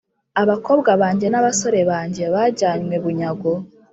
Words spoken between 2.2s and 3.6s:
bajyanywe bunyago.